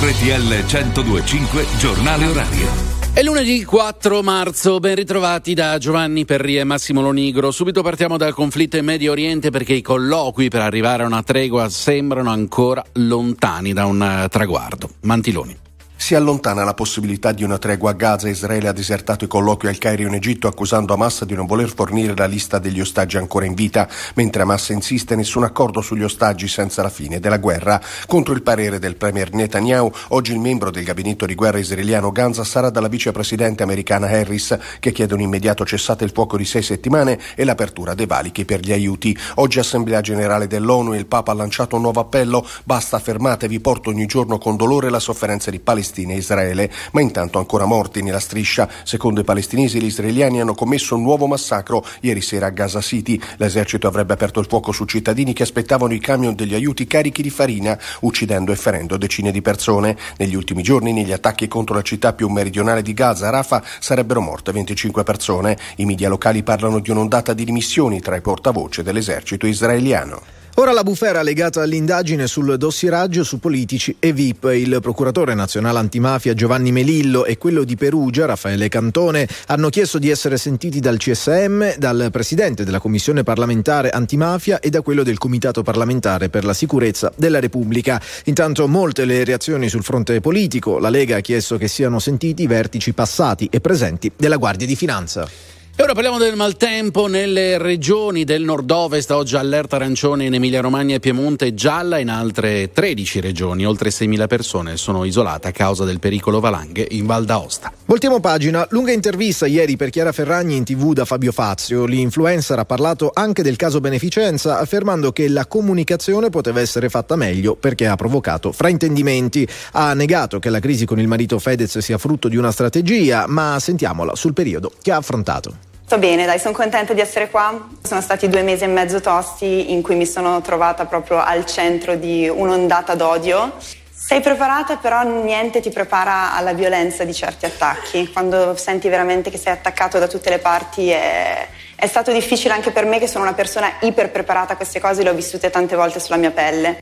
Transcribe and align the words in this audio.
RTL 0.00 0.64
1025 0.64 1.66
Giornale 1.76 2.26
Orario. 2.26 2.68
È 3.12 3.20
lunedì 3.20 3.64
4 3.64 4.22
marzo, 4.22 4.78
ben 4.78 4.94
ritrovati 4.94 5.54
da 5.54 5.76
Giovanni 5.78 6.24
Perri 6.24 6.56
e 6.56 6.62
Massimo 6.62 7.00
Lonigro. 7.00 7.50
Subito 7.50 7.82
partiamo 7.82 8.16
dal 8.16 8.32
conflitto 8.32 8.76
in 8.76 8.84
Medio 8.84 9.10
Oriente 9.10 9.50
perché 9.50 9.72
i 9.72 9.82
colloqui 9.82 10.50
per 10.50 10.60
arrivare 10.60 11.02
a 11.02 11.06
una 11.06 11.24
tregua 11.24 11.68
sembrano 11.68 12.30
ancora 12.30 12.84
lontani 12.92 13.72
da 13.72 13.86
un 13.86 14.00
eh, 14.00 14.28
traguardo. 14.28 14.88
Mantiloni. 15.00 15.66
Si 16.00 16.14
allontana 16.14 16.62
la 16.62 16.74
possibilità 16.74 17.32
di 17.32 17.42
una 17.42 17.58
tregua 17.58 17.90
a 17.90 17.92
Gaza. 17.92 18.28
Israele 18.28 18.68
ha 18.68 18.72
disertato 18.72 19.24
i 19.24 19.28
colloqui 19.28 19.66
al 19.66 19.78
Cairo 19.78 20.06
in 20.06 20.14
Egitto 20.14 20.46
accusando 20.46 20.94
Hamas 20.94 21.24
di 21.24 21.34
non 21.34 21.44
voler 21.44 21.74
fornire 21.74 22.14
la 22.14 22.26
lista 22.26 22.60
degli 22.60 22.80
ostaggi 22.80 23.16
ancora 23.16 23.46
in 23.46 23.54
vita, 23.54 23.88
mentre 24.14 24.42
Hamas 24.42 24.68
insiste 24.68 25.16
nessun 25.16 25.42
accordo 25.42 25.80
sugli 25.80 26.04
ostaggi 26.04 26.46
senza 26.46 26.82
la 26.82 26.88
fine 26.88 27.18
della 27.18 27.38
guerra. 27.38 27.82
Contro 28.06 28.32
il 28.32 28.42
parere 28.42 28.78
del 28.78 28.94
premier 28.94 29.32
Netanyahu, 29.32 29.90
oggi 30.10 30.30
il 30.30 30.38
membro 30.38 30.70
del 30.70 30.84
gabinetto 30.84 31.26
di 31.26 31.34
guerra 31.34 31.58
israeliano 31.58 32.12
Ganza 32.12 32.44
sarà 32.44 32.70
dalla 32.70 32.88
vicepresidente 32.88 33.64
americana 33.64 34.06
Harris, 34.06 34.56
che 34.78 34.92
chiede 34.92 35.14
un 35.14 35.20
immediato 35.20 35.66
cessate 35.66 36.04
il 36.04 36.12
fuoco 36.14 36.36
di 36.36 36.44
sei 36.44 36.62
settimane 36.62 37.18
e 37.34 37.44
l'apertura 37.44 37.94
dei 37.94 38.06
valichi 38.06 38.44
per 38.44 38.60
gli 38.60 38.72
aiuti. 38.72 39.18
Oggi 39.34 39.58
Assemblea 39.58 40.00
Generale 40.00 40.46
dell'ONU 40.46 40.94
e 40.94 40.98
il 40.98 41.06
Papa 41.06 41.32
ha 41.32 41.34
lanciato 41.34 41.74
un 41.74 41.82
nuovo 41.82 42.00
appello. 42.00 42.46
Basta 42.62 43.00
fermatevi, 43.00 43.58
porto 43.58 43.90
ogni 43.90 44.06
giorno 44.06 44.38
con 44.38 44.56
dolore 44.56 44.90
la 44.90 45.00
sofferenza 45.00 45.50
di 45.50 45.58
Palestina 45.58 45.86
Palestina 45.88 46.12
e 46.12 46.16
Israele, 46.16 46.70
ma 46.92 47.00
intanto 47.00 47.38
ancora 47.38 47.64
morti 47.64 48.02
nella 48.02 48.20
striscia. 48.20 48.68
Secondo 48.84 49.20
i 49.20 49.24
palestinesi, 49.24 49.80
gli 49.80 49.86
israeliani 49.86 50.40
hanno 50.40 50.54
commesso 50.54 50.94
un 50.94 51.02
nuovo 51.02 51.26
massacro 51.26 51.84
ieri 52.00 52.20
sera 52.20 52.46
a 52.46 52.50
Gaza 52.50 52.82
City. 52.82 53.18
L'esercito 53.38 53.86
avrebbe 53.88 54.12
aperto 54.12 54.38
il 54.38 54.46
fuoco 54.46 54.70
su 54.70 54.84
cittadini 54.84 55.32
che 55.32 55.44
aspettavano 55.44 55.94
i 55.94 55.98
camion 55.98 56.34
degli 56.34 56.52
aiuti 56.52 56.86
carichi 56.86 57.22
di 57.22 57.30
farina, 57.30 57.78
uccidendo 58.00 58.52
e 58.52 58.56
ferendo 58.56 58.98
decine 58.98 59.32
di 59.32 59.40
persone. 59.40 59.96
Negli 60.18 60.34
ultimi 60.34 60.62
giorni, 60.62 60.92
negli 60.92 61.12
attacchi 61.12 61.48
contro 61.48 61.74
la 61.74 61.82
città 61.82 62.12
più 62.12 62.28
meridionale 62.28 62.82
di 62.82 62.92
Gaza, 62.92 63.30
Rafah, 63.30 63.62
sarebbero 63.80 64.20
morte 64.20 64.52
25 64.52 65.02
persone. 65.04 65.56
I 65.76 65.86
media 65.86 66.10
locali 66.10 66.42
parlano 66.42 66.80
di 66.80 66.90
un'ondata 66.90 67.32
di 67.32 67.44
dimissioni 67.44 68.00
tra 68.00 68.14
i 68.14 68.20
portavoce 68.20 68.82
dell'esercito 68.82 69.46
israeliano. 69.46 70.37
Ora 70.58 70.72
la 70.72 70.82
bufera 70.82 71.22
legata 71.22 71.62
all'indagine 71.62 72.26
sul 72.26 72.56
dossieraggio 72.56 73.22
su 73.22 73.38
politici 73.38 73.94
e 74.00 74.12
VIP. 74.12 74.50
Il 74.56 74.78
procuratore 74.82 75.34
nazionale 75.34 75.78
antimafia 75.78 76.34
Giovanni 76.34 76.72
Melillo 76.72 77.26
e 77.26 77.38
quello 77.38 77.62
di 77.62 77.76
Perugia, 77.76 78.26
Raffaele 78.26 78.68
Cantone, 78.68 79.28
hanno 79.46 79.68
chiesto 79.68 80.00
di 80.00 80.10
essere 80.10 80.36
sentiti 80.36 80.80
dal 80.80 80.96
CSM, 80.96 81.76
dal 81.76 82.08
presidente 82.10 82.64
della 82.64 82.80
commissione 82.80 83.22
parlamentare 83.22 83.90
antimafia 83.90 84.58
e 84.58 84.68
da 84.68 84.82
quello 84.82 85.04
del 85.04 85.16
comitato 85.16 85.62
parlamentare 85.62 86.28
per 86.28 86.44
la 86.44 86.54
sicurezza 86.54 87.12
della 87.14 87.38
Repubblica. 87.38 88.02
Intanto 88.24 88.66
molte 88.66 89.04
le 89.04 89.22
reazioni 89.22 89.68
sul 89.68 89.84
fronte 89.84 90.20
politico. 90.20 90.80
La 90.80 90.90
Lega 90.90 91.18
ha 91.18 91.20
chiesto 91.20 91.56
che 91.56 91.68
siano 91.68 92.00
sentiti 92.00 92.42
i 92.42 92.48
vertici 92.48 92.92
passati 92.92 93.46
e 93.48 93.60
presenti 93.60 94.10
della 94.16 94.38
Guardia 94.38 94.66
di 94.66 94.74
Finanza. 94.74 95.57
E 95.80 95.84
ora 95.84 95.92
parliamo 95.92 96.18
del 96.18 96.34
maltempo 96.34 97.06
nelle 97.06 97.56
regioni 97.56 98.24
del 98.24 98.42
nord-ovest, 98.42 99.12
oggi 99.12 99.36
allerta 99.36 99.76
arancione 99.76 100.24
in 100.24 100.34
Emilia-Romagna 100.34 100.96
e 100.96 100.98
Piemonte, 100.98 101.54
gialla 101.54 101.98
in 101.98 102.08
altre 102.10 102.72
13 102.72 103.20
regioni, 103.20 103.64
oltre 103.64 103.90
6.000 103.90 104.26
persone 104.26 104.76
sono 104.76 105.04
isolate 105.04 105.46
a 105.46 105.52
causa 105.52 105.84
del 105.84 106.00
pericolo 106.00 106.40
valanghe 106.40 106.84
in 106.90 107.06
Val 107.06 107.24
d'Aosta. 107.24 107.72
Voltiamo 107.84 108.18
pagina, 108.18 108.66
lunga 108.70 108.90
intervista 108.90 109.46
ieri 109.46 109.76
per 109.76 109.90
Chiara 109.90 110.10
Ferragni 110.10 110.56
in 110.56 110.64
tv 110.64 110.94
da 110.94 111.04
Fabio 111.04 111.30
Fazio. 111.30 111.84
L'influencer 111.84 112.58
ha 112.58 112.64
parlato 112.64 113.12
anche 113.14 113.44
del 113.44 113.54
caso 113.54 113.78
beneficenza, 113.78 114.58
affermando 114.58 115.12
che 115.12 115.28
la 115.28 115.46
comunicazione 115.46 116.28
poteva 116.28 116.60
essere 116.60 116.88
fatta 116.88 117.14
meglio 117.14 117.54
perché 117.54 117.86
ha 117.86 117.94
provocato 117.94 118.50
fraintendimenti. 118.50 119.46
Ha 119.74 119.94
negato 119.94 120.40
che 120.40 120.50
la 120.50 120.58
crisi 120.58 120.86
con 120.86 120.98
il 120.98 121.06
marito 121.06 121.38
Fedez 121.38 121.78
sia 121.78 121.98
frutto 121.98 122.26
di 122.26 122.36
una 122.36 122.50
strategia, 122.50 123.26
ma 123.28 123.58
sentiamola 123.60 124.16
sul 124.16 124.32
periodo 124.32 124.72
che 124.82 124.90
ha 124.90 124.96
affrontato. 124.96 125.67
Sto 125.88 125.96
bene, 125.96 126.26
dai, 126.26 126.38
sono 126.38 126.52
contenta 126.52 126.92
di 126.92 127.00
essere 127.00 127.30
qua. 127.30 127.66
Sono 127.82 128.02
stati 128.02 128.28
due 128.28 128.42
mesi 128.42 128.62
e 128.62 128.66
mezzo 128.66 129.00
tosti 129.00 129.72
in 129.72 129.80
cui 129.80 129.94
mi 129.94 130.04
sono 130.04 130.42
trovata 130.42 130.84
proprio 130.84 131.18
al 131.18 131.46
centro 131.46 131.94
di 131.94 132.28
un'ondata 132.28 132.94
d'odio. 132.94 133.54
Sei 133.90 134.20
preparata, 134.20 134.76
però 134.76 135.02
niente 135.02 135.60
ti 135.60 135.70
prepara 135.70 136.34
alla 136.34 136.52
violenza 136.52 137.04
di 137.04 137.14
certi 137.14 137.46
attacchi. 137.46 138.12
Quando 138.12 138.54
senti 138.54 138.90
veramente 138.90 139.30
che 139.30 139.38
sei 139.38 139.54
attaccato 139.54 139.98
da 139.98 140.06
tutte 140.06 140.28
le 140.28 140.40
parti 140.40 140.90
è, 140.90 141.48
è 141.74 141.86
stato 141.86 142.12
difficile 142.12 142.52
anche 142.52 142.70
per 142.70 142.84
me, 142.84 142.98
che 142.98 143.06
sono 143.06 143.24
una 143.24 143.32
persona 143.32 143.72
iper 143.80 144.10
preparata 144.10 144.52
a 144.52 144.56
queste 144.56 144.80
cose, 144.80 145.02
le 145.02 145.08
ho 145.08 145.14
vissute 145.14 145.48
tante 145.48 145.74
volte 145.74 146.00
sulla 146.00 146.18
mia 146.18 146.32
pelle. 146.32 146.80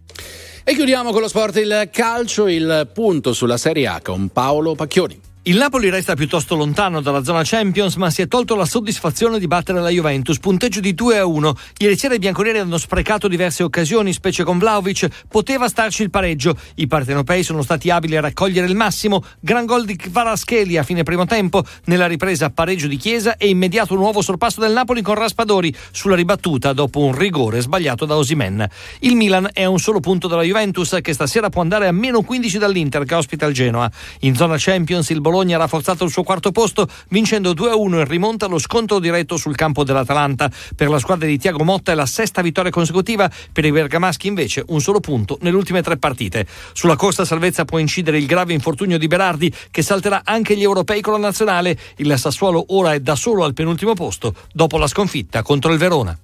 E 0.64 0.75
chiudiamo 0.75 1.12
con 1.12 1.20
lo 1.20 1.28
sport 1.28 1.54
il 1.59 1.91
calcio, 1.92 2.48
il 2.48 2.91
punto 2.92 3.32
sulla 3.32 3.56
Serie 3.56 3.86
A 3.86 4.00
con 4.03 4.30
Paolo 4.30 4.75
Pacchioni. 4.75 5.25
Il 5.48 5.58
Napoli 5.58 5.90
resta 5.90 6.16
piuttosto 6.16 6.56
lontano 6.56 7.00
dalla 7.00 7.22
zona 7.22 7.42
Champions, 7.44 7.94
ma 7.94 8.10
si 8.10 8.20
è 8.20 8.26
tolto 8.26 8.56
la 8.56 8.64
soddisfazione 8.64 9.38
di 9.38 9.46
battere 9.46 9.78
la 9.78 9.90
Juventus, 9.90 10.40
punteggio 10.40 10.80
di 10.80 10.92
2 10.92 11.18
a 11.18 11.24
1. 11.24 11.54
Ieri 11.78 11.96
sera 11.96 12.14
i 12.14 12.18
bianconeri 12.18 12.58
hanno 12.58 12.78
sprecato 12.78 13.28
diverse 13.28 13.62
occasioni, 13.62 14.12
specie 14.12 14.42
con 14.42 14.58
Vlaovic, 14.58 15.08
poteva 15.28 15.68
starci 15.68 16.02
il 16.02 16.10
pareggio. 16.10 16.58
I 16.74 16.88
partenopei 16.88 17.44
sono 17.44 17.62
stati 17.62 17.90
abili 17.90 18.16
a 18.16 18.22
raccogliere 18.22 18.66
il 18.66 18.74
massimo, 18.74 19.22
gran 19.38 19.66
gol 19.66 19.84
di 19.84 19.94
Kvarascheli 19.94 20.78
a 20.78 20.82
fine 20.82 21.04
primo 21.04 21.26
tempo, 21.26 21.62
nella 21.84 22.08
ripresa 22.08 22.50
pareggio 22.50 22.88
di 22.88 22.96
Chiesa 22.96 23.36
e 23.36 23.46
immediato 23.46 23.94
nuovo 23.94 24.22
sorpasso 24.22 24.58
del 24.60 24.72
Napoli 24.72 25.00
con 25.00 25.14
Raspadori 25.14 25.72
sulla 25.92 26.16
ribattuta 26.16 26.72
dopo 26.72 26.98
un 26.98 27.16
rigore 27.16 27.60
sbagliato 27.60 28.04
da 28.04 28.16
Osimen. 28.16 28.68
Il 28.98 29.14
Milan 29.14 29.48
è 29.52 29.62
a 29.62 29.68
un 29.68 29.78
solo 29.78 30.00
punto 30.00 30.26
dalla 30.26 30.42
Juventus 30.42 30.98
che 31.00 31.12
stasera 31.12 31.50
può 31.50 31.62
andare 31.62 31.86
a 31.86 31.92
meno 31.92 32.22
15 32.22 32.58
dall'Inter 32.58 33.04
che 33.04 33.14
ospita 33.14 33.46
il 33.46 33.54
Genoa. 33.54 33.88
In 34.22 34.34
zona 34.34 34.56
Champions 34.58 35.10
il 35.10 35.20
Bologna 35.20 35.34
Bologna 35.36 35.56
ha 35.56 35.60
rafforzato 35.60 36.02
il 36.04 36.10
suo 36.10 36.22
quarto 36.22 36.50
posto 36.50 36.88
vincendo 37.10 37.52
2-1 37.52 37.98
in 37.98 38.04
rimonta 38.06 38.47
allo 38.47 38.58
scontro 38.58 38.98
diretto 38.98 39.36
sul 39.36 39.54
campo 39.54 39.84
dell'Atalanta. 39.84 40.50
Per 40.74 40.88
la 40.88 40.98
squadra 40.98 41.26
di 41.26 41.36
Tiago 41.36 41.62
Motta 41.62 41.92
è 41.92 41.94
la 41.94 42.06
sesta 42.06 42.41
vittoria 42.41 42.70
consecutiva, 42.70 43.30
per 43.52 43.66
i 43.66 43.70
bergamaschi 43.70 44.28
invece 44.28 44.64
un 44.69 44.80
solo 44.80 44.98
punto 44.98 45.36
nelle 45.42 45.56
ultime 45.56 45.82
tre 45.82 45.98
partite. 45.98 46.47
Sulla 46.72 46.97
corsa 46.97 47.26
salvezza 47.26 47.66
può 47.66 47.76
incidere 47.76 48.16
il 48.16 48.24
grave 48.24 48.54
infortunio 48.54 48.97
di 48.97 49.08
Berardi 49.08 49.52
che 49.70 49.82
salterà 49.82 50.22
anche 50.24 50.56
gli 50.56 50.62
europei 50.62 51.02
con 51.02 51.12
la 51.12 51.19
nazionale. 51.19 51.78
Il 51.97 52.14
Sassuolo 52.16 52.64
ora 52.68 52.94
è 52.94 53.00
da 53.00 53.14
solo 53.14 53.44
al 53.44 53.53
penultimo 53.53 53.92
posto 53.92 54.34
dopo 54.54 54.78
la 54.78 54.86
sconfitta 54.86 55.42
contro 55.42 55.70
il 55.70 55.78
Verona. 55.78 56.18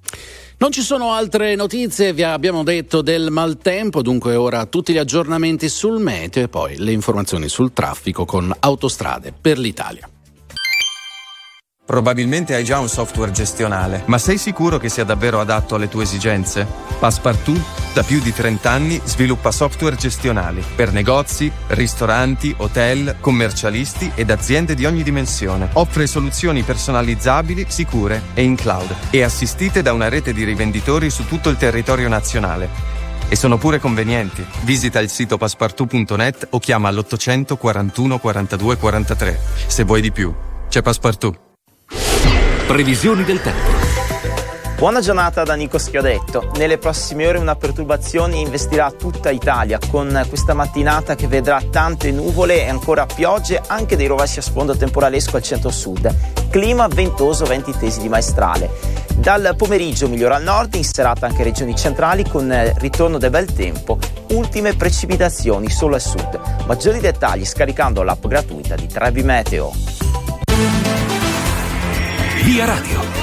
Non 0.57 0.71
ci 0.71 0.81
sono 0.81 1.11
altre 1.11 1.55
notizie, 1.55 2.13
vi 2.13 2.23
abbiamo 2.23 2.63
detto 2.63 3.01
del 3.01 3.31
maltempo, 3.31 4.01
dunque 4.01 4.35
ora 4.35 4.65
tutti 4.65 4.93
gli 4.93 4.97
aggiornamenti 4.97 5.67
sul 5.67 5.99
meteo 5.99 6.43
e 6.43 6.47
poi 6.47 6.77
le 6.77 6.91
informazioni 6.91 7.49
sul 7.49 7.73
traffico 7.73 8.23
con 8.25 8.53
autostrade 8.59 9.33
per 9.39 9.57
l'Italia. 9.57 10.07
Probabilmente 11.85 12.55
hai 12.55 12.63
già 12.63 12.79
un 12.79 12.87
software 12.87 13.31
gestionale, 13.31 14.03
ma 14.05 14.17
sei 14.17 14.37
sicuro 14.37 14.77
che 14.77 14.87
sia 14.87 15.03
davvero 15.03 15.41
adatto 15.41 15.75
alle 15.75 15.89
tue 15.89 16.03
esigenze? 16.03 16.65
Passepartout 16.97 17.82
da 17.93 18.03
più 18.03 18.19
di 18.19 18.33
30 18.33 18.69
anni 18.69 18.99
sviluppa 19.03 19.51
software 19.51 19.95
gestionali 19.95 20.63
per 20.75 20.91
negozi, 20.91 21.51
ristoranti, 21.67 22.53
hotel, 22.57 23.17
commercialisti 23.19 24.11
ed 24.15 24.31
aziende 24.31 24.73
di 24.73 24.85
ogni 24.85 25.03
dimensione. 25.03 25.69
Offre 25.73 26.07
soluzioni 26.07 26.63
personalizzabili, 26.63 27.65
sicure 27.69 28.21
e 28.33 28.43
in 28.43 28.55
cloud 28.55 28.93
e 29.11 29.21
assistite 29.21 29.81
da 29.81 29.93
una 29.93 30.09
rete 30.09 30.33
di 30.33 30.43
rivenditori 30.43 31.09
su 31.09 31.27
tutto 31.27 31.49
il 31.49 31.57
territorio 31.57 32.07
nazionale. 32.07 32.69
E 33.29 33.35
sono 33.35 33.57
pure 33.57 33.79
convenienti. 33.79 34.45
Visita 34.61 34.99
il 34.99 35.09
sito 35.09 35.37
passepartout.net 35.37 36.47
o 36.51 36.59
chiama 36.59 36.91
l'800 36.91 37.57
41 37.57 38.19
42 38.19 38.77
43. 38.77 39.39
Se 39.67 39.83
vuoi 39.83 40.01
di 40.01 40.11
più. 40.11 40.33
C'è 40.69 40.81
Passepartout. 40.81 41.39
Previsioni 42.65 43.23
del 43.23 43.41
tempo. 43.41 43.72
Buona 44.83 44.99
giornata 44.99 45.43
da 45.43 45.53
Nico 45.53 45.77
Schiodetto. 45.77 46.51
Nelle 46.57 46.77
prossime 46.77 47.25
ore 47.25 47.37
una 47.37 47.55
perturbazione 47.55 48.35
investirà 48.35 48.91
tutta 48.91 49.29
Italia 49.29 49.79
con 49.89 50.25
questa 50.27 50.53
mattinata 50.53 51.15
che 51.15 51.25
vedrà 51.27 51.61
tante 51.71 52.11
nuvole 52.11 52.65
e 52.65 52.67
ancora 52.67 53.05
piogge, 53.05 53.61
anche 53.65 53.95
dei 53.95 54.07
rovesci 54.07 54.39
a 54.39 54.41
sfondo 54.41 54.75
temporalesco 54.75 55.37
al 55.37 55.41
centro-sud. 55.41 56.49
Clima 56.49 56.89
ventoso, 56.89 57.45
venti 57.45 57.71
tesi 57.71 58.01
di 58.01 58.09
maestrale. 58.09 58.71
Dal 59.15 59.53
pomeriggio 59.55 60.09
migliora 60.09 60.35
al 60.35 60.43
nord, 60.43 60.75
in 60.75 60.83
serata 60.83 61.27
anche 61.27 61.43
regioni 61.43 61.77
centrali 61.77 62.27
con 62.27 62.53
ritorno 62.79 63.17
del 63.17 63.29
bel 63.29 63.53
tempo. 63.53 63.97
Ultime 64.31 64.75
precipitazioni 64.75 65.69
solo 65.69 65.95
al 65.95 66.01
sud. 66.01 66.37
Maggiori 66.65 66.99
dettagli 66.99 67.45
scaricando 67.45 68.03
l'app 68.03 68.25
gratuita 68.27 68.75
di 68.75 68.87
Trevi 68.87 69.23
Meteo. 69.23 69.71
Via 72.43 72.65
Radio. 72.65 73.22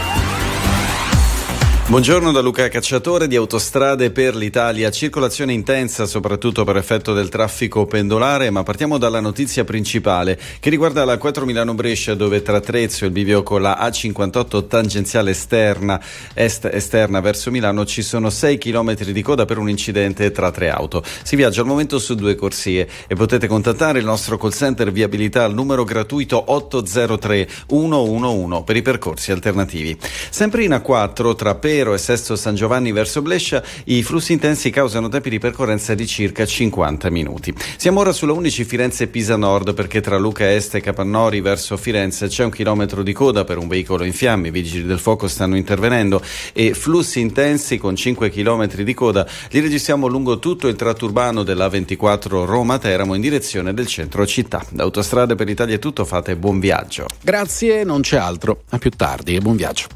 Buongiorno 1.91 2.31
da 2.31 2.39
Luca 2.41 2.69
Cacciatore 2.69 3.27
di 3.27 3.35
Autostrade 3.35 4.13
per 4.13 4.37
l'Italia. 4.37 4.93
Circolazione 4.93 5.53
intensa 5.53 6.07
soprattutto 6.07 6.63
per 6.63 6.77
effetto 6.77 7.13
del 7.13 7.29
traffico 7.29 7.85
pendolare, 7.85 8.49
ma 8.51 8.63
partiamo 8.63 8.97
dalla 8.97 9.19
notizia 9.19 9.65
principale 9.65 10.39
che 10.61 10.71
riguarda 10.71 11.05
la 11.05 11.19
4 11.19 11.45
Milano 11.45 11.75
Brescia 11.75 12.15
dove 12.15 12.43
tra 12.43 12.61
Trezzo 12.61 13.03
e 13.03 13.09
il 13.09 13.13
bivio 13.13 13.43
con 13.43 13.61
la 13.61 13.77
A58 13.81 14.69
tangenziale 14.69 15.33
esterna 15.33 16.01
est 16.33 16.65
esterna 16.73 17.19
verso 17.19 17.51
Milano 17.51 17.85
ci 17.85 18.03
sono 18.03 18.31
6 18.31 18.57
km 18.57 18.95
di 18.95 19.23
coda 19.23 19.45
per 19.45 19.59
un 19.59 19.69
incidente 19.69 20.31
tra 20.31 20.53
tre 20.53 20.71
auto. 20.71 21.03
Si 21.25 21.35
viaggia 21.35 21.63
al 21.63 21.67
momento 21.67 21.99
su 21.99 22.15
due 22.15 22.37
corsie 22.37 22.89
e 23.09 23.17
potete 23.17 23.49
contattare 23.49 23.99
il 23.99 24.05
nostro 24.05 24.39
call 24.39 24.53
center 24.53 24.93
viabilità 24.93 25.43
al 25.43 25.55
numero 25.55 25.83
gratuito 25.83 26.41
803 26.53 27.49
111 27.67 28.63
per 28.63 28.77
i 28.77 28.83
percorsi 28.83 29.33
alternativi. 29.33 29.99
Sempre 30.31 30.63
in 30.63 30.71
A4 30.71 31.35
tra 31.35 31.57
Pesaro 31.57 31.79
Severo 31.81 31.95
e 31.95 31.99
Sesto 31.99 32.37
San 32.37 32.55
Giovanni 32.55 32.93
verso 32.93 33.23
Brescia, 33.23 33.63
i 33.85 34.03
flussi 34.03 34.33
intensi 34.33 34.69
causano 34.69 35.09
tempi 35.09 35.31
di 35.31 35.39
percorrenza 35.39 35.95
di 35.95 36.07
circa 36.07 36.45
50 36.45 37.09
minuti. 37.09 37.55
Siamo 37.79 38.01
ora 38.01 38.13
sulla 38.13 38.33
11 38.33 38.65
Firenze-Pisa 38.65 39.37
Nord 39.37 39.73
perché 39.73 40.03
tra 40.03 40.19
Luca 40.19 40.53
Est 40.53 40.75
e 40.75 40.81
Capannori 40.83 41.41
verso 41.41 41.79
Firenze 41.79 42.29
c'è 42.29 42.45
un 42.45 42.51
chilometro 42.51 43.03
di 43.03 43.15
coda 43.15 43.45
per 43.45 43.57
un 43.57 43.67
veicolo 43.67 44.05
in 44.05 44.13
fiamme, 44.13 44.49
i 44.49 44.51
vigili 44.51 44.85
del 44.85 44.99
fuoco 44.99 45.27
stanno 45.27 45.57
intervenendo 45.57 46.23
e 46.53 46.75
flussi 46.75 47.21
intensi 47.21 47.79
con 47.79 47.97
5 47.97 48.29
km 48.29 48.67
di 48.83 48.95
coda 48.95 49.27
li 49.51 49.61
registriamo 49.61 50.07
lungo 50.07 50.39
tutto 50.39 50.69
il 50.69 50.77
tratto 50.77 51.07
urbano 51.07 51.45
della 51.45 51.69
24 51.69 52.45
Roma-Teramo 52.45 53.15
in 53.15 53.23
direzione 53.23 53.73
del 53.73 53.87
centro 53.87 54.27
città. 54.27 54.63
Da 54.69 54.83
Autostrade 54.83 55.35
per 55.35 55.47
l'Italia 55.47 55.77
è 55.77 55.79
tutto, 55.79 56.05
fate 56.05 56.37
buon 56.37 56.61
viaggio. 56.61 57.07
Grazie, 57.23 57.85
non 57.85 58.03
c'è 58.03 58.19
altro. 58.19 58.65
A 58.71 58.79
più 58.79 58.91
tardi 58.91 59.35
e 59.35 59.41
buon 59.41 59.57
viaggio. 59.57 59.89